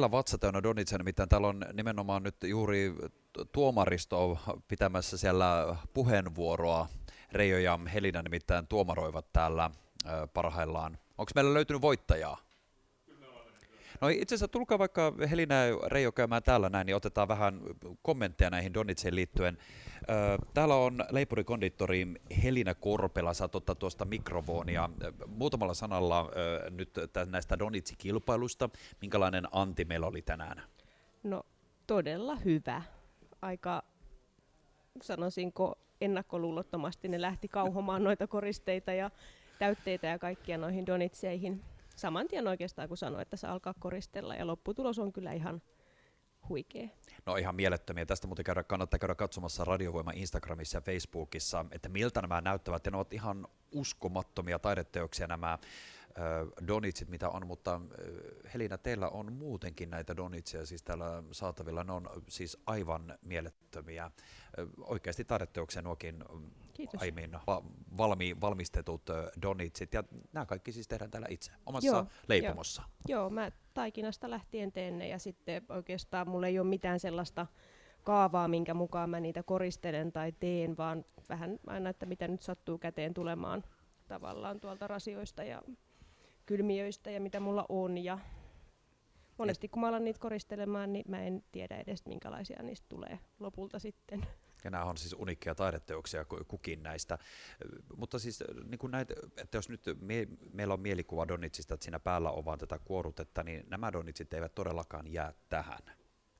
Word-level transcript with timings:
Täällä 0.00 0.10
vatsa 0.10 0.38
täynnä 0.38 0.62
Donitsen, 0.62 0.98
nimittäin 0.98 1.28
täällä 1.28 1.48
on 1.48 1.64
nimenomaan 1.72 2.22
nyt 2.22 2.36
juuri 2.42 2.94
tuomaristo 3.52 4.38
pitämässä 4.68 5.16
siellä 5.16 5.76
puheenvuoroa. 5.94 6.88
Reijo 7.32 7.58
ja 7.58 7.78
Helina 7.94 8.22
nimittäin 8.22 8.66
tuomaroivat 8.66 9.32
täällä 9.32 9.70
parhaillaan. 10.34 10.98
Onko 11.18 11.32
meillä 11.34 11.54
löytynyt 11.54 11.82
voittajaa? 11.82 12.45
No 14.00 14.08
itse 14.08 14.34
asiassa 14.34 14.48
tulkaa 14.48 14.78
vaikka 14.78 15.12
Helina 15.30 15.54
ja 15.54 15.78
Reijo 15.86 16.12
käymään 16.12 16.42
täällä 16.42 16.68
näin, 16.68 16.86
niin 16.86 16.96
otetaan 16.96 17.28
vähän 17.28 17.60
kommentteja 18.02 18.50
näihin 18.50 18.74
Donitseen 18.74 19.14
liittyen. 19.14 19.58
Täällä 20.54 20.74
on 20.74 21.04
leipurikonditori 21.10 22.06
Helina 22.42 22.74
Korpela, 22.74 23.34
saat 23.34 23.54
ottaa 23.54 23.74
tuosta 23.74 24.04
mikrofonia. 24.04 24.90
Muutamalla 25.26 25.74
sanalla 25.74 26.30
nyt 26.70 26.90
näistä 27.26 27.58
Donitsi-kilpailusta. 27.58 28.70
Minkälainen 29.00 29.48
anti 29.52 29.84
meillä 29.84 30.06
oli 30.06 30.22
tänään? 30.22 30.62
No 31.22 31.42
todella 31.86 32.36
hyvä. 32.36 32.82
Aika 33.42 33.82
sanoisinko 35.02 35.78
ennakkoluulottomasti 36.00 37.08
ne 37.08 37.20
lähti 37.20 37.48
kauhomaan 37.48 38.04
noita 38.04 38.26
koristeita 38.26 38.92
ja 38.92 39.10
täytteitä 39.58 40.06
ja 40.06 40.18
kaikkia 40.18 40.58
noihin 40.58 40.86
donitseihin 40.86 41.62
saman 41.96 42.28
tien 42.28 42.48
oikeastaan, 42.48 42.88
kun 42.88 42.96
sanoi, 42.96 43.22
että 43.22 43.36
se 43.36 43.46
alkaa 43.46 43.74
koristella, 43.78 44.34
ja 44.34 44.46
lopputulos 44.46 44.98
on 44.98 45.12
kyllä 45.12 45.32
ihan 45.32 45.62
huikea. 46.48 46.88
No 47.26 47.36
ihan 47.36 47.54
mielettömiä. 47.54 48.06
Tästä 48.06 48.26
muuten 48.26 48.44
käydä, 48.44 48.62
kannattaa 48.62 48.98
käydä 48.98 49.14
katsomassa 49.14 49.64
Radiovoima 49.64 50.12
Instagramissa 50.14 50.76
ja 50.76 50.80
Facebookissa, 50.80 51.64
että 51.70 51.88
miltä 51.88 52.22
nämä 52.22 52.40
näyttävät, 52.40 52.86
ja 52.86 52.90
ne 52.90 52.96
ovat 52.96 53.12
ihan 53.12 53.48
uskomattomia 53.72 54.58
taideteoksia 54.58 55.26
nämä 55.26 55.58
donitsit, 56.66 57.08
mitä 57.08 57.28
on, 57.28 57.46
mutta 57.46 57.80
Helina, 58.54 58.78
teillä 58.78 59.08
on 59.08 59.32
muutenkin 59.32 59.90
näitä 59.90 60.16
donitseja 60.16 60.66
siis 60.66 60.82
täällä 60.82 61.22
saatavilla, 61.32 61.84
ne 61.84 61.92
on 61.92 62.10
siis 62.28 62.58
aivan 62.66 63.18
mielettömiä. 63.22 64.10
Oikeasti 64.80 65.24
taideteoksia 65.24 65.82
nuokin 65.82 66.24
Kiitos. 66.74 67.02
aiemmin 67.02 67.38
valmi, 67.96 68.36
valmistetut 68.40 69.02
donitsit, 69.42 69.94
ja 69.94 70.04
nämä 70.32 70.46
kaikki 70.46 70.72
siis 70.72 70.88
tehdään 70.88 71.10
täällä 71.10 71.28
itse, 71.30 71.52
omassa 71.66 71.86
joo, 71.86 72.06
leipomossa. 72.28 72.82
Joo. 73.08 73.20
joo, 73.20 73.30
mä 73.30 73.50
taikinasta 73.74 74.30
lähtien 74.30 74.72
teen 74.72 74.98
ne, 74.98 75.08
ja 75.08 75.18
sitten 75.18 75.62
oikeastaan 75.68 76.28
mulla 76.28 76.46
ei 76.46 76.58
ole 76.58 76.68
mitään 76.68 77.00
sellaista 77.00 77.46
kaavaa, 78.02 78.48
minkä 78.48 78.74
mukaan 78.74 79.10
mä 79.10 79.20
niitä 79.20 79.42
koristelen 79.42 80.12
tai 80.12 80.32
teen, 80.32 80.76
vaan 80.76 81.04
vähän 81.28 81.58
aina, 81.66 81.90
että 81.90 82.06
mitä 82.06 82.28
nyt 82.28 82.42
sattuu 82.42 82.78
käteen 82.78 83.14
tulemaan 83.14 83.64
tavallaan 84.08 84.60
tuolta 84.60 84.86
rasioista 84.86 85.44
ja 85.44 85.62
kylmiöistä 86.46 87.10
ja 87.10 87.20
mitä 87.20 87.40
mulla 87.40 87.66
on. 87.68 87.98
Ja 87.98 88.18
monesti 89.38 89.68
kun 89.68 89.80
mä 89.80 89.88
alan 89.88 90.04
niitä 90.04 90.20
koristelemaan, 90.20 90.92
niin 90.92 91.04
mä 91.08 91.22
en 91.22 91.44
tiedä 91.52 91.76
edes 91.76 92.06
minkälaisia 92.06 92.62
niistä 92.62 92.86
tulee 92.88 93.18
lopulta 93.38 93.78
sitten. 93.78 94.26
Ja 94.64 94.70
nämä 94.70 94.84
on 94.84 94.96
siis 94.96 95.12
unikkeja 95.18 95.54
taideteoksia 95.54 96.24
kukin 96.48 96.82
näistä. 96.82 97.18
Mutta 97.96 98.18
siis 98.18 98.44
niin 98.64 98.78
kuin 98.78 98.90
näitä, 98.90 99.14
että 99.36 99.58
jos 99.58 99.68
nyt 99.68 99.80
me, 100.00 100.28
meillä 100.52 100.74
on 100.74 100.80
mielikuva 100.80 101.28
Donitsista, 101.28 101.74
että 101.74 101.84
siinä 101.84 101.98
päällä 101.98 102.30
on 102.30 102.44
vaan 102.44 102.58
tätä 102.58 102.78
kuorutetta, 102.78 103.42
niin 103.42 103.64
nämä 103.68 103.92
Donitsit 103.92 104.32
eivät 104.34 104.54
todellakaan 104.54 105.12
jää 105.12 105.32
tähän. 105.48 105.78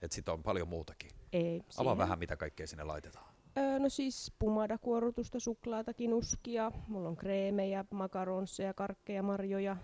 Että 0.03 0.15
sitä 0.15 0.33
on 0.33 0.43
paljon 0.43 0.69
muutakin. 0.69 1.11
Ei. 1.33 1.62
Avaa 1.77 1.99
vähän, 1.99 2.19
mitä 2.19 2.37
kaikkea 2.37 2.67
sinne 2.67 2.84
laitetaan. 2.84 3.34
Öö, 3.59 3.79
no 3.79 3.89
siis 3.89 4.33
pumadakuorutusta, 4.39 5.41
suklaata, 5.41 5.95
kinuskia, 5.95 6.73
mulla 6.89 7.09
on 7.09 7.17
kreemejä, 7.17 7.84
makaronsseja, 7.91 8.75
karkkeja, 8.75 9.23
marjoja, 9.23 9.77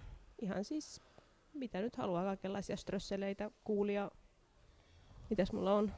ihan 0.43 0.65
siis 0.65 1.01
mitä 1.55 1.81
nyt 1.81 1.97
haluaa, 1.97 2.25
kaikenlaisia 2.25 2.77
strösseleitä, 2.77 3.51
kuulia. 3.65 4.11
Mitäs 5.31 5.53
mulla 5.53 5.75
on? 5.75 5.93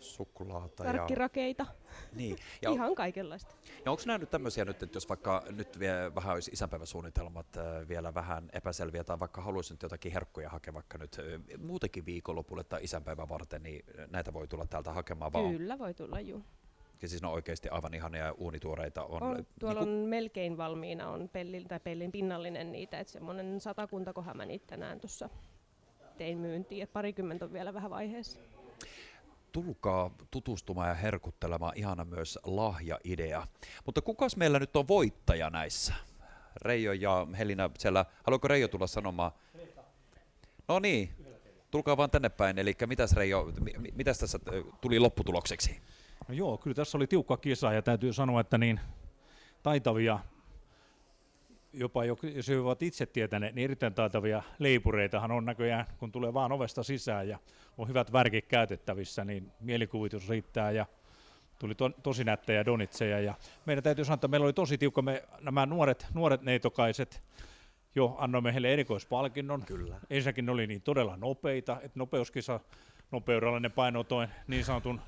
Suklaata 0.00 0.84
Karkkirakeita. 0.84 1.62
ja... 1.68 1.72
Niin. 2.12 2.36
Ja 2.62 2.70
Ihan 2.70 2.94
kaikenlaista. 2.94 3.54
Ja 3.84 3.90
onko 3.90 4.02
nämä 4.06 4.18
nyt 4.18 4.30
tämmöisiä 4.30 4.64
nyt, 4.64 4.82
että 4.82 4.96
jos 4.96 5.08
vaikka 5.08 5.42
nyt 5.50 5.78
vielä 5.78 6.14
vähän 6.14 6.34
olisi 6.34 6.50
isänpäiväsuunnitelmat 6.50 7.56
äh, 7.56 7.88
vielä 7.88 8.14
vähän 8.14 8.50
epäselviä, 8.52 9.04
tai 9.04 9.20
vaikka 9.20 9.40
haluaisin 9.40 9.74
nyt 9.74 9.82
jotakin 9.82 10.12
herkkuja 10.12 10.48
hakea 10.48 10.74
vaikka 10.74 10.98
nyt 10.98 11.16
äh, 11.18 11.58
muutenkin 11.58 12.06
viikonlopulle 12.06 12.64
tai 12.64 12.84
isänpäivän 12.84 13.28
varten, 13.28 13.62
niin 13.62 13.84
näitä 14.10 14.32
voi 14.32 14.48
tulla 14.48 14.66
täältä 14.66 14.92
hakemaan 14.92 15.32
vaan? 15.32 15.50
Kyllä 15.52 15.78
voi 15.78 15.94
tulla, 15.94 16.20
juu. 16.20 16.44
Ja 17.02 17.08
siis 17.08 17.22
ne 17.22 17.28
on 17.28 17.34
oikeasti 17.34 17.68
aivan 17.68 17.94
ihania 17.94 18.32
uunituoreita. 18.32 19.04
On, 19.04 19.22
on 19.22 19.46
tuolla 19.60 19.80
niin 19.84 20.02
on 20.02 20.08
melkein 20.08 20.56
valmiina, 20.56 21.10
on 21.10 21.28
pellin 21.28 21.68
tai 21.68 21.80
pellin 21.80 22.12
pinnallinen 22.12 22.72
niitä, 22.72 23.00
että 23.00 23.12
semmoinen 23.12 23.60
satakuntakohan 23.60 24.36
mä 24.36 24.46
niitä 24.46 24.66
tänään 24.66 25.00
tuossa 25.00 25.28
tein 26.18 26.38
myyntiin, 26.38 26.82
että 26.82 26.92
parikymmentä 26.92 27.44
on 27.44 27.52
vielä 27.52 27.74
vähän 27.74 27.90
vaiheessa. 27.90 28.40
Tulkaa 29.52 30.10
tutustumaan 30.30 30.88
ja 30.88 30.94
herkuttelemaan, 30.94 31.72
ihana 31.76 32.04
myös 32.04 32.38
lahja-idea. 32.44 33.46
Mutta 33.86 34.02
kukas 34.02 34.36
meillä 34.36 34.58
nyt 34.58 34.76
on 34.76 34.88
voittaja 34.88 35.50
näissä? 35.50 35.94
Reijo 36.62 36.92
ja 36.92 37.26
Helina 37.38 37.70
siellä. 37.78 38.04
Haluatko 38.24 38.48
Reijo 38.48 38.68
tulla 38.68 38.86
sanomaan? 38.86 39.32
No 40.68 40.78
niin, 40.78 41.10
tulkaa 41.70 41.96
vaan 41.96 42.10
tänne 42.10 42.28
päin. 42.28 42.58
Eli 42.58 42.74
mitäs 42.86 43.12
Reijo, 43.12 43.52
mitäs 43.94 44.18
tässä 44.18 44.38
tuli 44.80 44.98
lopputulokseksi? 44.98 45.80
No 46.28 46.34
joo, 46.34 46.58
kyllä 46.58 46.74
tässä 46.74 46.98
oli 46.98 47.06
tiukka 47.06 47.36
kisa 47.36 47.72
ja 47.72 47.82
täytyy 47.82 48.12
sanoa, 48.12 48.40
että 48.40 48.58
niin 48.58 48.80
taitavia, 49.62 50.18
jopa 51.72 52.04
jos 52.04 52.48
he 52.48 52.58
ovat 52.58 52.82
itse 52.82 53.06
tietäneet, 53.06 53.54
niin 53.54 53.64
erittäin 53.64 53.94
taitavia 53.94 54.42
leipureitahan 54.58 55.30
on 55.30 55.44
näköjään, 55.44 55.86
kun 55.98 56.12
tulee 56.12 56.34
vaan 56.34 56.52
ovesta 56.52 56.82
sisään 56.82 57.28
ja 57.28 57.38
on 57.78 57.88
hyvät 57.88 58.12
värkit 58.12 58.46
käytettävissä, 58.46 59.24
niin 59.24 59.52
mielikuvitus 59.60 60.28
riittää 60.28 60.70
ja 60.70 60.86
tuli 61.58 61.74
to, 61.74 61.90
tosi 62.02 62.24
nättejä 62.24 62.64
donitseja. 62.64 63.20
Ja 63.20 63.34
meidän 63.66 63.84
täytyy 63.84 64.04
sanoa, 64.04 64.14
että 64.14 64.28
meillä 64.28 64.44
oli 64.44 64.52
tosi 64.52 64.78
tiukka, 64.78 65.02
me, 65.02 65.24
nämä 65.40 65.66
nuoret, 65.66 66.06
nuoret 66.14 66.42
neitokaiset, 66.42 67.22
jo 67.94 68.16
annoimme 68.18 68.52
heille 68.52 68.72
erikoispalkinnon. 68.72 69.62
Kyllä. 69.66 70.00
Ensinnäkin 70.10 70.46
ne 70.46 70.52
oli 70.52 70.66
niin 70.66 70.82
todella 70.82 71.16
nopeita, 71.16 71.80
että 71.82 71.98
nopeuskisa 71.98 72.60
nopeudella 73.10 73.60
ne 73.60 73.68
painotoin 73.68 74.28
niin 74.46 74.64
sanotun 74.64 75.00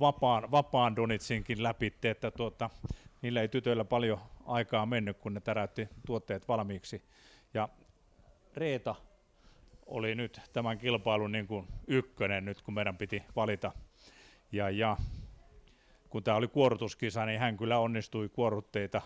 vapaan, 0.00 0.50
vapaan 0.50 0.96
Donitsinkin 0.96 1.62
läpi, 1.62 1.94
että 2.02 2.30
tuota, 2.30 2.70
niillä 3.22 3.40
ei 3.40 3.48
tytöillä 3.48 3.84
paljon 3.84 4.18
aikaa 4.46 4.86
mennyt, 4.86 5.18
kun 5.18 5.34
ne 5.34 5.40
täräytti 5.40 5.88
tuotteet 6.06 6.48
valmiiksi. 6.48 7.02
Ja 7.54 7.68
Reeta 8.56 8.94
oli 9.86 10.14
nyt 10.14 10.40
tämän 10.52 10.78
kilpailun 10.78 11.32
niin 11.32 11.46
kuin 11.46 11.66
ykkönen 11.86 12.44
nyt, 12.44 12.62
kun 12.62 12.74
meidän 12.74 12.96
piti 12.96 13.22
valita. 13.36 13.72
Ja, 14.52 14.70
ja 14.70 14.96
kun 16.08 16.22
tämä 16.22 16.36
oli 16.36 16.48
kuorutuskisa, 16.48 17.26
niin 17.26 17.40
hän 17.40 17.56
kyllä 17.56 17.78
onnistui 17.78 18.28
kuorutteita 18.28 19.02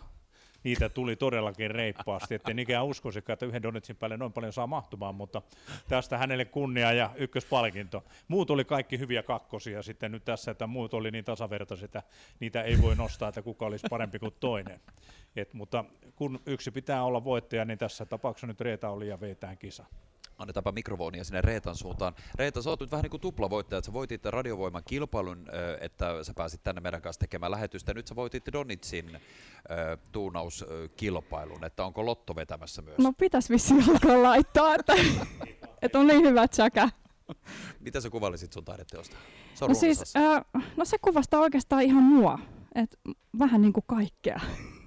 niitä 0.65 0.89
tuli 0.89 1.17
todellakin 1.17 1.71
reippaasti, 1.71 2.34
ettei 2.34 2.55
ikään 2.59 2.87
uskoisikaan, 2.87 3.34
että 3.34 3.47
yhden 3.47 3.62
Donetsin 3.62 3.97
päälle 3.97 4.17
noin 4.17 4.33
paljon 4.33 4.53
saa 4.53 4.67
mahtumaan, 4.67 5.15
mutta 5.15 5.43
tästä 5.89 6.19
hänelle 6.19 6.45
kunnia 6.45 6.93
ja 6.93 7.11
ykköspalkinto. 7.17 8.05
Muut 8.28 8.50
oli 8.50 8.65
kaikki 8.65 8.99
hyviä 8.99 9.23
kakkosia 9.23 9.83
sitten 9.83 10.12
nyt 10.12 10.25
tässä, 10.25 10.50
että 10.50 10.67
muut 10.67 10.95
oli 10.95 11.11
niin 11.11 11.25
tasavertaisia, 11.25 11.84
että 11.84 12.03
niitä 12.41 12.62
ei 12.62 12.83
voi 12.83 12.97
nostaa, 12.97 13.28
että 13.28 13.43
kuka 13.43 13.67
olisi 13.67 13.87
parempi 13.91 14.19
kuin 14.19 14.34
toinen. 14.41 14.81
Et, 15.37 15.55
mutta 15.55 15.84
kun 16.17 16.41
yksi 16.47 16.71
pitää 16.71 17.05
olla 17.05 17.25
voittaja, 17.25 17.65
niin 17.65 17.79
tässä 17.79 18.05
tapauksessa 18.05 18.47
nyt 18.47 18.61
Reeta 18.61 18.91
oli 18.91 19.09
ja 19.09 19.21
veetään 19.21 19.59
kisa 19.59 19.84
annetaanpa 20.42 20.72
mikrofonia 20.72 21.25
sinne 21.25 21.41
Reetan 21.41 21.76
suuntaan. 21.76 22.14
Reeta, 22.34 22.62
sä 22.62 22.70
oot 22.70 22.80
nyt 22.80 22.91
vähän 22.91 23.03
niin 23.03 23.10
kuin 23.10 23.20
tuplavoittaja, 23.20 23.78
että 23.78 23.86
sä 23.86 23.92
voitit 23.92 24.25
radiovoiman 24.25 24.82
kilpailun, 24.84 25.47
että 25.80 26.25
sä 26.25 26.32
pääsit 26.36 26.62
tänne 26.62 26.80
meidän 26.80 27.03
kanssa 27.03 27.20
tekemään 27.20 27.53
lähetystä. 27.53 27.94
Nyt 27.94 28.06
sä 28.06 28.16
voitit 28.16 28.44
Donitsin 28.52 29.20
tuunauskilpailun, 30.12 31.64
että 31.64 31.84
onko 31.84 32.06
Lotto 32.06 32.36
vetämässä 32.36 32.82
myös? 32.82 32.98
No 32.98 33.12
pitäisi 33.12 33.52
vissiin 33.52 33.91
alkaa 33.91 34.22
laittaa, 34.22 34.75
että, 34.75 34.94
että 35.82 35.98
on 35.98 36.06
niin 36.06 36.22
hyvä 36.22 36.48
tsäkä. 36.48 36.88
Mitä 37.81 38.00
sä 38.00 38.10
kuvailisit 38.10 38.52
sun 38.52 38.64
taideteosta? 38.64 39.17
Se 39.55 39.67
no 39.67 39.75
siis, 39.75 40.17
äh, 40.17 40.44
no 40.76 40.84
se 40.84 40.99
kuvastaa 40.99 41.40
oikeastaan 41.40 41.82
ihan 41.82 42.02
mua, 42.02 42.38
että 42.75 42.96
vähän 43.38 43.62
niin 43.62 43.72
kuin 43.72 43.84
kaikkea. 43.87 44.40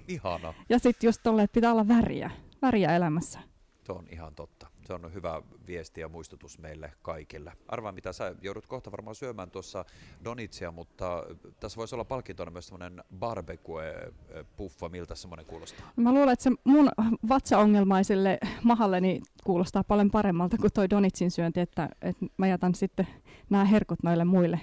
Ihana. 0.08 0.54
Ja 0.68 0.78
sitten 0.78 1.08
just 1.08 1.20
tolle, 1.22 1.42
että 1.42 1.54
pitää 1.54 1.72
olla 1.72 1.88
väriä, 1.88 2.30
väriä 2.62 2.96
elämässä. 2.96 3.40
Se 3.86 3.92
on 3.92 4.06
ihan 4.10 4.34
totta. 4.34 4.66
Se 4.86 4.92
on 4.92 5.14
hyvä 5.14 5.42
viesti 5.66 6.00
ja 6.00 6.08
muistutus 6.08 6.58
meille 6.58 6.92
kaikille. 7.02 7.52
Arvaa 7.68 7.92
mitä 7.92 8.12
sä 8.12 8.34
joudut 8.42 8.66
kohta 8.66 8.90
varmaan 8.90 9.14
syömään 9.14 9.50
tuossa 9.50 9.84
donitsia, 10.24 10.72
mutta 10.72 11.24
tässä 11.60 11.76
voisi 11.76 11.94
olla 11.94 12.04
palkintona 12.04 12.50
myös 12.50 12.66
semmoinen 12.66 13.04
barbecue-puffa. 13.18 14.88
Miltä 14.88 15.14
semmoinen 15.14 15.46
kuulostaa? 15.46 15.92
Mä 15.96 16.12
luulen, 16.12 16.32
että 16.32 16.42
se 16.42 16.50
mun 16.64 16.88
vatsaongelmaiselle 17.28 18.38
mahalleni 18.62 19.20
kuulostaa 19.44 19.84
paljon 19.84 20.10
paremmalta 20.10 20.56
kuin 20.58 20.72
toi 20.72 20.90
donitsin 20.90 21.30
syönti, 21.30 21.60
että, 21.60 21.88
että 22.02 22.26
mä 22.36 22.46
jätän 22.46 22.74
sitten 22.74 23.06
nämä 23.50 23.64
herkut 23.64 24.02
noille 24.02 24.24
muille 24.24 24.60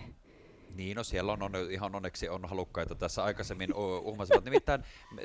Niin, 0.73 0.95
no 0.97 1.03
siellä 1.03 1.31
on, 1.31 1.41
on 1.41 1.51
ihan 1.69 1.95
onneksi 1.95 2.29
on 2.29 2.49
halukkaita 2.49 2.95
tässä 2.95 3.23
aikaisemmin 3.23 3.73
uhmasivat. 4.03 4.43
Nimittäin 4.43 4.83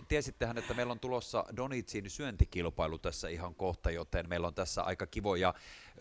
tiesittehän, 0.08 0.58
että 0.58 0.74
meillä 0.74 0.90
on 0.90 1.00
tulossa 1.00 1.44
Donitsin 1.56 2.10
syöntikilpailu 2.10 2.98
tässä 2.98 3.28
ihan 3.28 3.54
kohta, 3.54 3.90
joten 3.90 4.28
meillä 4.28 4.46
on 4.46 4.54
tässä 4.54 4.82
aika 4.82 5.06
kivoja. 5.06 5.54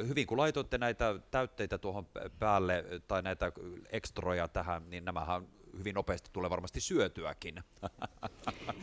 Hyvin 0.08 0.28
kun 0.28 0.38
laitoitte 0.38 0.78
näitä 0.78 1.16
täytteitä 1.32 1.78
tuohon 1.78 2.08
päälle 2.40 2.86
tai 3.08 3.22
näitä 3.22 3.52
ekstroja 3.90 4.48
tähän, 4.48 4.90
niin 4.90 5.06
nämähän 5.06 5.48
hyvin 5.78 5.96
nopeasti 5.96 6.30
tulee 6.34 6.50
varmasti 6.50 6.82
syötyäkin. 6.82 7.64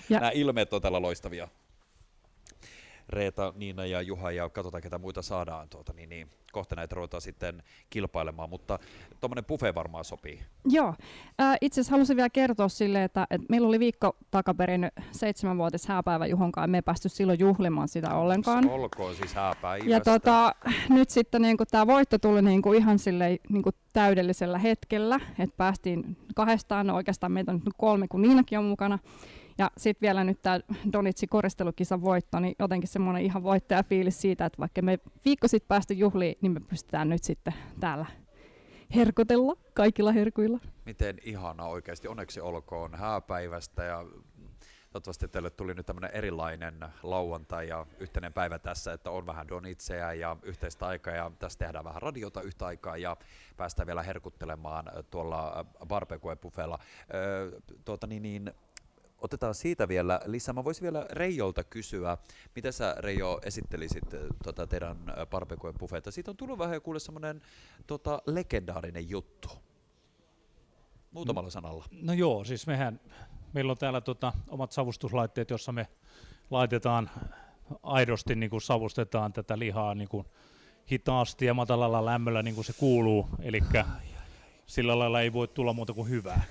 Ja. 0.08 0.20
Nämä 0.20 0.30
ilmeet 0.30 0.72
on 0.72 0.82
tällä 0.82 1.02
loistavia. 1.02 1.48
Reeta, 3.08 3.52
Niina 3.56 3.86
ja 3.86 4.02
Juha 4.02 4.30
ja 4.30 4.48
katsotaan 4.48 4.82
ketä 4.82 4.98
muita 4.98 5.22
saadaan. 5.22 5.68
Tuota, 5.68 5.92
niin, 5.92 6.08
niin, 6.08 6.30
kohta 6.54 6.74
näitä 6.76 6.94
ruvetaan 6.94 7.20
sitten 7.20 7.62
kilpailemaan, 7.90 8.50
mutta 8.50 8.78
tuommoinen 9.20 9.44
pufe 9.44 9.74
varmaan 9.74 10.04
sopii. 10.04 10.40
Joo. 10.64 10.94
Äh, 11.40 11.56
itse 11.60 11.80
asiassa 11.80 11.92
halusin 11.92 12.16
vielä 12.16 12.30
kertoa 12.30 12.68
sille, 12.68 13.04
että, 13.04 13.26
että 13.30 13.46
meillä 13.48 13.68
oli 13.68 13.78
viikko 13.78 14.16
takaperin 14.30 14.88
seitsemänvuotis 15.12 15.86
hääpäivä 15.86 16.26
Juhonkaan, 16.26 16.70
me 16.70 16.78
ei 16.78 16.82
päästy 16.82 17.08
silloin 17.08 17.38
juhlimaan 17.38 17.88
sitä 17.88 18.14
ollenkaan. 18.14 18.68
Olkoon 18.68 19.14
siis 19.14 19.34
hääpäivästä. 19.34 19.90
Ja 19.90 20.00
tota, 20.00 20.54
nyt 20.88 21.10
sitten 21.10 21.42
niin 21.42 21.56
tämä 21.70 21.86
voitto 21.86 22.18
tuli 22.18 22.42
niin 22.42 22.62
kuin 22.62 22.78
ihan 22.78 22.98
sille 22.98 23.38
niin 23.48 23.62
kuin 23.62 23.74
täydellisellä 23.92 24.58
hetkellä, 24.58 25.20
että 25.38 25.56
päästiin 25.56 26.16
kahdestaan, 26.34 26.86
no 26.86 26.94
oikeastaan 26.94 27.32
meitä 27.32 27.52
on 27.52 27.60
nyt 27.64 27.74
kolme, 27.76 28.08
kun 28.08 28.22
Niinakin 28.22 28.58
on 28.58 28.64
mukana. 28.64 28.98
Ja 29.58 29.70
sitten 29.76 30.06
vielä 30.06 30.24
nyt 30.24 30.42
tämä 30.42 30.60
Donitsi 30.92 31.26
koristelukisan 31.26 32.02
voitto, 32.02 32.40
niin 32.40 32.54
jotenkin 32.58 32.88
semmoinen 32.88 33.22
ihan 33.22 33.42
voittajafiilis 33.42 34.20
siitä, 34.20 34.46
että 34.46 34.58
vaikka 34.58 34.82
me 34.82 34.98
viikko 35.24 35.48
sitten 35.48 35.68
päästy 35.68 35.94
juhliin, 35.94 36.38
niin 36.40 36.52
me 36.52 36.60
pystytään 36.60 37.08
nyt 37.08 37.24
sitten 37.24 37.54
täällä 37.80 38.06
herkotella 38.94 39.56
kaikilla 39.74 40.12
herkuilla. 40.12 40.58
Miten 40.84 41.18
ihana 41.24 41.64
oikeasti, 41.64 42.08
onneksi 42.08 42.40
olkoon 42.40 42.94
hääpäivästä 42.94 43.84
ja 43.84 44.04
toivottavasti 44.92 45.28
teille 45.28 45.50
tuli 45.50 45.74
nyt 45.74 45.86
tämmöinen 45.86 46.10
erilainen 46.14 46.84
lauantai 47.02 47.68
ja 47.68 47.86
yhteinen 47.98 48.32
päivä 48.32 48.58
tässä, 48.58 48.92
että 48.92 49.10
on 49.10 49.26
vähän 49.26 49.48
donitseja 49.48 50.14
ja 50.14 50.36
yhteistä 50.42 50.86
aikaa 50.86 51.14
ja 51.14 51.30
tässä 51.38 51.58
tehdään 51.58 51.84
vähän 51.84 52.02
radiota 52.02 52.42
yhtä 52.42 52.66
aikaa 52.66 52.96
ja 52.96 53.16
päästään 53.56 53.86
vielä 53.86 54.02
herkuttelemaan 54.02 54.84
tuolla 55.10 55.66
barbecue-buffella. 55.86 56.78
Öö, 57.14 57.60
tuota, 57.84 58.06
niin, 58.06 58.22
niin, 58.22 58.52
otetaan 59.24 59.54
siitä 59.54 59.88
vielä 59.88 60.20
lisää. 60.24 60.52
Mä 60.52 60.64
voisin 60.64 60.82
vielä 60.82 61.06
Reijolta 61.10 61.64
kysyä, 61.64 62.18
mitä 62.56 62.72
sä 62.72 62.94
Reijo 62.98 63.40
esittelisit 63.44 64.04
tota, 64.44 64.66
teidän 64.66 64.96
barbecue 65.30 65.72
buffetta? 65.72 66.10
Siitä 66.10 66.30
on 66.30 66.36
tullut 66.36 66.58
vähän 66.58 66.82
kuule 66.82 66.98
semmoinen 66.98 67.42
tota, 67.86 68.22
legendaarinen 68.26 69.10
juttu. 69.10 69.48
Muutamalla 71.12 71.50
sanalla. 71.50 71.84
No 72.02 72.12
joo, 72.12 72.44
siis 72.44 72.66
mehän, 72.66 73.00
meillä 73.52 73.70
on 73.70 73.78
täällä 73.78 74.00
tota, 74.00 74.32
omat 74.48 74.72
savustuslaitteet, 74.72 75.50
jossa 75.50 75.72
me 75.72 75.88
laitetaan 76.50 77.10
aidosti 77.82 78.34
niin 78.34 78.50
kuin 78.50 78.62
savustetaan 78.62 79.32
tätä 79.32 79.58
lihaa 79.58 79.94
niin 79.94 80.08
kuin 80.08 80.26
hitaasti 80.90 81.46
ja 81.46 81.54
matalalla 81.54 82.04
lämmöllä 82.04 82.42
niin 82.42 82.54
kuin 82.54 82.64
se 82.64 82.72
kuuluu, 82.72 83.28
eli 83.42 83.60
sillä 84.66 84.98
lailla 84.98 85.20
ei 85.20 85.32
voi 85.32 85.48
tulla 85.48 85.72
muuta 85.72 85.92
kuin 85.92 86.08
hyvää. 86.08 86.44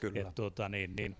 Kyllä. 0.00 0.20
Et, 0.20 0.34
tuota, 0.34 0.68
niin, 0.68 0.96
niin, 0.96 1.16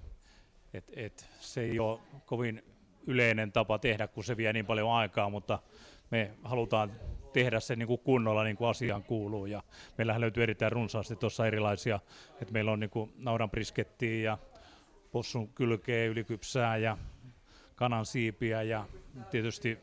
et, 0.74 0.84
et, 0.96 1.28
se 1.40 1.60
ei 1.60 1.78
ole 1.78 2.00
kovin 2.26 2.62
yleinen 3.06 3.52
tapa 3.52 3.78
tehdä, 3.78 4.08
kun 4.08 4.24
se 4.24 4.36
vie 4.36 4.52
niin 4.52 4.66
paljon 4.66 4.92
aikaa, 4.92 5.30
mutta 5.30 5.58
me 6.10 6.30
halutaan 6.44 6.92
tehdä 7.32 7.60
se 7.60 7.76
niin 7.76 7.86
kuin 7.86 8.00
kunnolla 8.00 8.44
niin 8.44 8.56
kuin 8.56 8.68
asiaan 8.68 9.02
kuuluu. 9.02 9.46
Ja 9.46 9.62
meillähän 9.98 10.20
löytyy 10.20 10.42
erittäin 10.42 10.72
runsaasti 10.72 11.16
tuossa 11.16 11.46
erilaisia, 11.46 12.00
että 12.40 12.52
meillä 12.52 12.72
on 12.72 12.80
niin 12.80 12.90
kuin 12.90 13.12
naudan 13.18 13.50
briskettiä 13.50 14.30
ja 14.30 14.38
possun 15.12 15.48
kylkeä 15.48 16.06
ylikypsää 16.06 16.76
ja 16.76 16.98
kanan 17.74 18.06
siipiä 18.06 18.62
ja 18.62 18.86
tietysti 19.30 19.78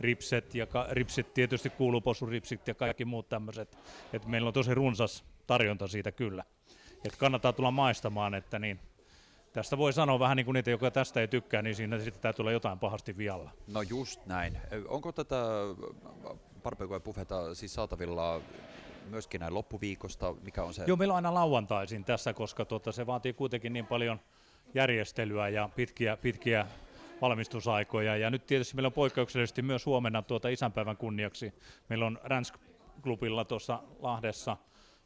ripset 0.00 0.54
ja 0.54 0.66
ka- 0.66 0.86
ripsit 0.90 1.34
tietysti 1.34 1.70
kuuluu 1.70 2.00
possun 2.00 2.28
ripsit 2.28 2.68
ja 2.68 2.74
kaikki 2.74 3.04
muut 3.04 3.28
tämmöiset. 3.28 3.78
että 4.12 4.28
meillä 4.28 4.48
on 4.48 4.54
tosi 4.54 4.74
runsas 4.74 5.24
tarjonta 5.46 5.88
siitä 5.88 6.12
kyllä. 6.12 6.44
että 7.04 7.18
kannattaa 7.18 7.52
tulla 7.52 7.70
maistamaan, 7.70 8.34
että 8.34 8.58
niin 8.58 8.80
Tästä 9.52 9.78
voi 9.78 9.92
sanoa 9.92 10.18
vähän 10.18 10.36
niin 10.36 10.44
kuin 10.44 10.54
niitä, 10.54 10.70
joka 10.70 10.90
tästä 10.90 11.20
ei 11.20 11.28
tykkää, 11.28 11.62
niin 11.62 11.74
siinä 11.74 11.98
sitten 11.98 12.22
täytyy 12.22 12.42
olla 12.42 12.52
jotain 12.52 12.78
pahasti 12.78 13.16
vialla. 13.16 13.50
No 13.66 13.82
just 13.82 14.26
näin. 14.26 14.58
Onko 14.88 15.12
tätä 15.12 15.36
barbecue 16.62 17.00
buffeta 17.00 17.54
siis 17.54 17.74
saatavilla 17.74 18.40
myöskin 19.10 19.40
näin 19.40 19.54
loppuviikosta? 19.54 20.34
Mikä 20.42 20.62
on 20.62 20.74
se? 20.74 20.84
Joo, 20.86 20.96
meillä 20.96 21.12
on 21.12 21.16
aina 21.16 21.34
lauantaisin 21.34 22.04
tässä, 22.04 22.32
koska 22.32 22.64
tuota, 22.64 22.92
se 22.92 23.06
vaatii 23.06 23.32
kuitenkin 23.32 23.72
niin 23.72 23.86
paljon 23.86 24.20
järjestelyä 24.74 25.48
ja 25.48 25.68
pitkiä, 25.76 26.16
pitkiä 26.16 26.66
valmistusaikoja. 27.20 28.16
Ja 28.16 28.30
nyt 28.30 28.46
tietysti 28.46 28.74
meillä 28.74 28.86
on 28.86 28.92
poikkeuksellisesti 28.92 29.62
myös 29.62 29.86
huomenna 29.86 30.22
tuota 30.22 30.48
isänpäivän 30.48 30.96
kunniaksi. 30.96 31.54
Meillä 31.88 32.06
on 32.06 32.18
Ransk 32.24 32.54
klubilla 33.02 33.44
tuossa 33.44 33.82
Lahdessa 33.98 34.56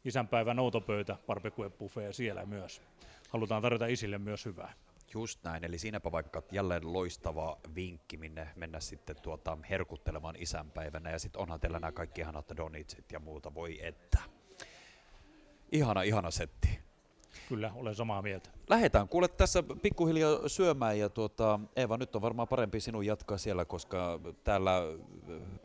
isänpäivän 0.05 0.55
noutopöytä 0.55 1.15
barbecue 1.27 1.69
buffet 1.69 2.15
siellä 2.15 2.45
myös 2.45 2.81
halutaan 3.27 3.61
tarjota 3.61 3.87
isille 3.87 4.17
myös 4.17 4.45
hyvää. 4.45 4.73
Just 5.13 5.43
näin, 5.43 5.63
eli 5.63 5.77
siinäpä 5.77 6.11
vaikka 6.11 6.43
jälleen 6.51 6.93
loistava 6.93 7.57
vinkki, 7.75 8.17
minne 8.17 8.49
mennä 8.55 8.79
sitten 8.79 9.15
tuota 9.21 9.57
herkuttelemaan 9.69 10.35
isänpäivänä, 10.39 11.11
ja 11.11 11.19
sitten 11.19 11.41
onhan 11.41 11.59
teillä 11.59 11.79
nämä 11.79 11.91
kaikki 11.91 12.21
ihanat 12.21 12.57
donitsit 12.57 13.11
ja 13.11 13.19
muuta, 13.19 13.53
voi 13.53 13.85
että. 13.85 14.19
Ihana, 15.71 16.01
ihana 16.01 16.31
setti. 16.31 16.79
Kyllä, 17.49 17.71
olen 17.75 17.95
samaa 17.95 18.21
mieltä. 18.21 18.49
Lähdetään 18.69 19.07
kuule 19.07 19.27
tässä 19.27 19.63
pikkuhiljaa 19.81 20.49
syömään 20.49 20.99
ja 20.99 21.09
tuota, 21.09 21.59
Eeva, 21.75 21.97
nyt 21.97 22.15
on 22.15 22.21
varmaan 22.21 22.47
parempi 22.47 22.79
sinun 22.79 23.05
jatkaa 23.05 23.37
siellä, 23.37 23.65
koska 23.65 24.19
täällä 24.43 24.81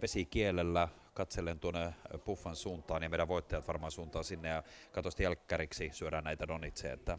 vesikielellä 0.03 0.88
katselen 1.14 1.61
tuonne 1.61 1.94
Puffan 2.25 2.56
suuntaan 2.56 3.03
ja 3.03 3.09
meidän 3.09 3.29
voittajat 3.29 3.69
varmaan 3.69 3.93
suuntaan 3.93 4.25
sinne 4.25 4.49
ja 4.49 4.62
katsosti 4.93 5.23
jälkkäriksi 5.23 5.91
syödään 5.93 6.25
näitä 6.25 6.49
donitseja, 6.49 6.94
että 6.94 7.19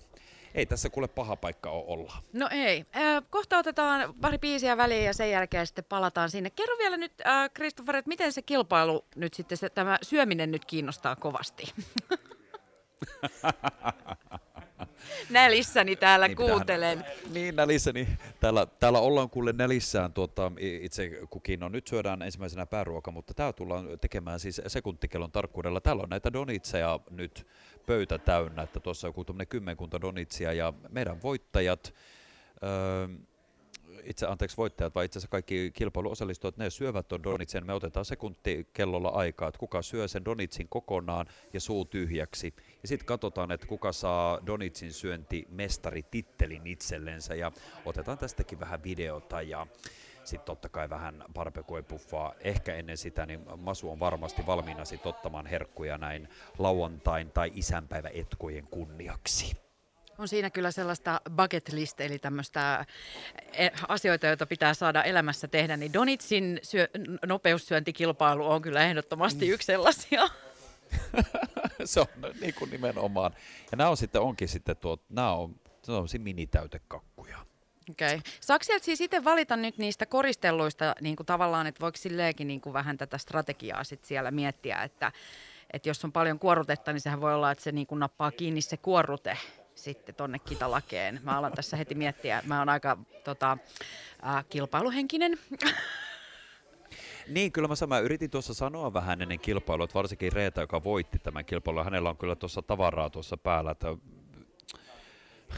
ei 0.55 0.65
tässä 0.65 0.89
kuule 0.89 1.07
paha 1.07 1.35
paikka 1.35 1.69
ole 1.69 1.83
olla. 1.87 2.13
No 2.33 2.47
ei. 2.51 2.85
Äh, 2.95 3.23
kohta 3.29 3.57
otetaan 3.57 4.13
pari 4.21 4.37
biisiä 4.37 4.77
väliin 4.77 5.05
ja 5.05 5.13
sen 5.13 5.31
jälkeen 5.31 5.67
sitten 5.67 5.85
palataan 5.89 6.29
sinne. 6.29 6.49
Kerro 6.49 6.75
vielä 6.77 6.97
nyt, 6.97 7.13
äh, 7.25 7.49
Christopher, 7.55 7.95
että 7.95 8.09
miten 8.09 8.33
se 8.33 8.41
kilpailu 8.41 9.05
nyt 9.15 9.33
sitten, 9.33 9.57
se, 9.57 9.69
tämä 9.69 9.97
syöminen 10.01 10.51
nyt 10.51 10.65
kiinnostaa 10.65 11.15
kovasti. 11.15 11.63
nälissäni 15.29 15.95
täällä 15.95 16.27
niin 16.27 16.37
kuuntelen. 16.37 16.97
Pitää, 16.97 17.33
niin, 17.33 17.55
nälissäni. 17.55 18.07
Täällä, 18.39 18.65
täällä 18.65 18.99
ollaan 18.99 19.29
kuule 19.29 19.53
nälissään 19.53 20.13
tuota, 20.13 20.51
itse 20.59 21.09
kukin. 21.29 21.59
No 21.59 21.69
nyt 21.69 21.87
syödään 21.87 22.21
ensimmäisenä 22.21 22.65
pääruoka, 22.65 23.11
mutta 23.11 23.33
tämä 23.33 23.53
tullaan 23.53 23.99
tekemään 24.01 24.39
siis 24.39 24.61
sekuntikellon 24.67 25.31
tarkkuudella. 25.31 25.81
Täällä 25.81 26.03
on 26.03 26.09
näitä 26.09 26.33
donitseja 26.33 26.99
nyt 27.09 27.47
pöytä 27.85 28.17
täynnä, 28.17 28.61
että 28.61 28.79
tuossa 28.79 29.07
on 29.07 29.09
joku 29.09 29.25
kymmenkunta 29.49 30.01
donitsia 30.01 30.53
ja 30.53 30.73
meidän 30.89 31.21
voittajat, 31.21 31.93
öö, 32.63 33.07
itse 34.05 34.27
anteeksi 34.27 34.57
voittajat, 34.57 34.95
vai 34.95 35.05
itse 35.05 35.19
asiassa 35.19 35.31
kaikki 35.31 35.71
kilpailuosallistujat, 35.73 36.57
ne 36.57 36.69
syövät 36.69 37.07
tuon 37.07 37.23
donitsen. 37.23 37.65
Me 37.65 37.73
otetaan 37.73 38.05
sekunti 38.05 38.67
kellolla 38.73 39.09
aikaa, 39.09 39.47
että 39.47 39.59
kuka 39.59 39.81
syö 39.81 40.07
sen 40.07 40.25
donitsin 40.25 40.67
kokonaan 40.69 41.25
ja 41.53 41.59
suu 41.59 41.85
tyhjäksi. 41.85 42.53
Ja 42.81 42.87
sitten 42.87 43.05
katsotaan, 43.05 43.51
että 43.51 43.67
kuka 43.67 43.91
saa 43.91 44.39
donitsin 44.45 44.93
syönti 44.93 45.47
mestari 45.49 46.03
tittelin 46.03 46.67
itsellensä 46.67 47.35
ja 47.35 47.51
otetaan 47.85 48.17
tästäkin 48.17 48.59
vähän 48.59 48.83
videota 48.83 49.41
ja 49.41 49.67
sitten 50.23 50.45
totta 50.45 50.69
kai 50.69 50.89
vähän 50.89 51.23
barbecue-puffaa. 51.33 52.33
Ehkä 52.39 52.75
ennen 52.75 52.97
sitä, 52.97 53.25
niin 53.25 53.39
Masu 53.57 53.91
on 53.91 53.99
varmasti 53.99 54.45
valmiina 54.45 54.85
sitten 54.85 55.09
ottamaan 55.09 55.45
herkkuja 55.45 55.97
näin 55.97 56.29
lauantain 56.57 57.31
tai 57.31 57.51
isänpäiväetkojen 57.55 58.67
kunniaksi. 58.67 59.62
On 60.17 60.27
siinä 60.27 60.49
kyllä 60.49 60.71
sellaista 60.71 61.21
bucket 61.35 61.73
list, 61.73 62.01
eli 62.01 62.19
tämmöistä 62.19 62.85
eh, 63.53 63.71
asioita, 63.87 64.27
joita 64.27 64.45
pitää 64.45 64.73
saada 64.73 65.03
elämässä 65.03 65.47
tehdä, 65.47 65.77
niin 65.77 65.93
Donitsin 65.93 66.59
syö, 66.63 66.87
nopeussyöntikilpailu 67.25 68.47
on 68.47 68.61
kyllä 68.61 68.83
ehdottomasti 68.83 69.47
yksi 69.47 69.65
sellaisia. 69.65 70.29
se 71.85 71.99
on 71.99 72.07
niin 72.41 72.53
kuin 72.53 72.71
nimenomaan. 72.71 73.31
Ja 73.71 73.77
nämä 73.77 73.89
on 73.89 73.97
sitten, 73.97 74.21
onkin 74.21 74.47
sitten 74.47 74.77
tuo, 74.77 74.97
nämä 75.09 75.33
on 75.33 75.55
sellaisia 75.83 76.19
minitäytekakkuja. 76.19 77.37
Okei. 77.91 78.07
Okay. 78.07 78.31
Saako 78.41 78.63
sieltä 78.63 78.85
siis 78.85 79.01
itse 79.01 79.23
valita 79.23 79.55
nyt 79.55 79.77
niistä 79.77 80.05
koristelluista 80.05 80.95
niin 81.01 81.15
kuin 81.15 81.25
tavallaan, 81.25 81.67
että 81.67 81.81
voiko 81.81 81.97
silleenkin 81.97 82.47
niin 82.47 82.61
kuin 82.61 82.73
vähän 82.73 82.97
tätä 82.97 83.17
strategiaa 83.17 83.83
sit 83.83 84.05
siellä 84.05 84.31
miettiä, 84.31 84.83
että, 84.83 85.11
että 85.73 85.89
jos 85.89 86.05
on 86.05 86.11
paljon 86.11 86.39
kuorrutetta, 86.39 86.93
niin 86.93 87.01
sehän 87.01 87.21
voi 87.21 87.33
olla, 87.33 87.51
että 87.51 87.63
se 87.63 87.71
niin 87.71 87.87
kuin 87.87 87.99
nappaa 87.99 88.31
kiinni 88.31 88.61
se 88.61 88.77
kuorrute 88.77 89.37
sitten 89.83 90.15
tonne 90.15 90.39
kitalakeen. 90.39 91.19
Mä 91.23 91.37
alan 91.37 91.51
tässä 91.51 91.77
heti 91.77 91.95
miettiä, 91.95 92.43
mä 92.45 92.59
oon 92.59 92.69
aika 92.69 92.97
tota, 93.23 93.57
äh, 94.25 94.45
kilpailuhenkinen. 94.49 95.37
Niin, 97.27 97.51
kyllä 97.51 97.67
mä, 97.67 97.87
mä 97.87 97.99
yritin 97.99 98.29
tuossa 98.29 98.53
sanoa 98.53 98.93
vähän 98.93 99.21
ennen 99.21 99.39
kilpailua, 99.39 99.83
että 99.83 99.93
varsinkin 99.93 100.33
Reeta, 100.33 100.61
joka 100.61 100.83
voitti 100.83 101.19
tämän 101.19 101.45
kilpailun, 101.45 101.83
hänellä 101.83 102.09
on 102.09 102.17
kyllä 102.17 102.35
tuossa 102.35 102.61
tavaraa 102.61 103.09
tuossa 103.09 103.37
päällä, 103.37 103.71
että 103.71 103.87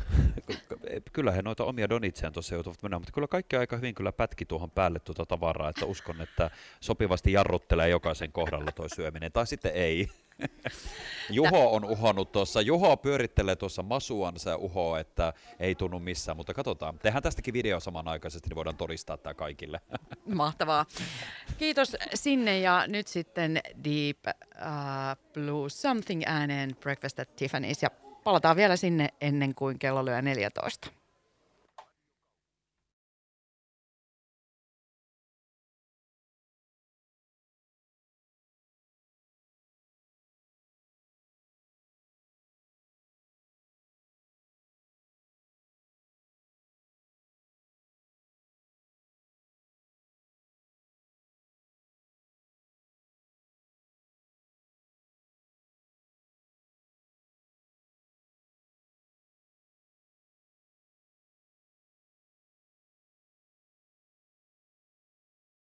kyllä 1.14 1.32
he 1.32 1.42
noita 1.42 1.64
omia 1.64 1.90
donitseja 1.90 2.32
tuossa 2.32 2.56
joutuvat 2.56 2.84
mennä, 2.84 3.00
mutta 3.00 3.12
kyllä 3.12 3.28
kaikki 3.28 3.56
aika 3.56 3.76
hyvin 3.76 3.96
kyllä 3.96 4.12
pätki 4.12 4.46
tuohon 4.46 4.72
päälle 4.72 5.00
tuota 5.00 5.26
tavaraa, 5.26 5.70
että 5.70 5.86
uskon, 5.86 6.22
että 6.22 6.52
sopivasti 6.80 7.32
jarruttelee 7.32 7.90
jokaisen 7.90 8.32
kohdalla 8.32 8.72
tuo 8.72 8.90
syöminen, 8.96 9.32
tai 9.32 9.48
sitten 9.48 9.72
ei. 9.74 10.08
Juho 11.30 11.76
on 11.76 11.86
uhonnut 11.86 12.32
tuossa, 12.32 12.62
Juho 12.62 12.98
pyörittelee 12.98 13.56
tuossa 13.56 13.84
masuansa 13.84 14.50
ja 14.50 14.58
uho, 14.58 14.98
että 14.98 15.34
ei 15.60 15.76
tunnu 15.76 16.00
missään, 16.00 16.38
mutta 16.38 16.54
katsotaan. 16.54 17.00
Tehdään 17.00 17.24
tästäkin 17.24 17.54
video 17.54 17.80
samanaikaisesti, 17.80 18.50
niin 18.50 18.56
voidaan 18.56 18.78
todistaa 18.78 19.18
tämä 19.18 19.34
kaikille. 19.34 19.82
Mahtavaa. 20.26 20.86
Kiitos 21.58 21.96
sinne 22.14 22.60
ja 22.60 22.84
nyt 22.88 23.08
sitten 23.08 23.62
Deep 23.84 24.18
uh, 24.28 25.34
Blue 25.34 25.70
Something 25.70 26.24
ääneen 26.26 26.76
Breakfast 26.80 27.20
at 27.20 27.30
Tiffany's 27.30 27.80
ja 27.82 27.90
palataan 28.24 28.56
vielä 28.56 28.76
sinne 28.76 29.10
ennen 29.22 29.56
kuin 29.56 29.80
kello 29.80 30.06
lyö 30.06 30.22
14. 30.22 30.92